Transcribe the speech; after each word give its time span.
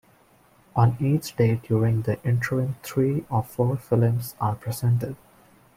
On 0.75 0.97
each 0.99 1.35
day 1.35 1.57
during 1.57 2.01
the 2.01 2.19
interim 2.25 2.75
three 2.81 3.23
or 3.29 3.43
four 3.43 3.77
films 3.77 4.33
are 4.41 4.55
presented. 4.55 5.15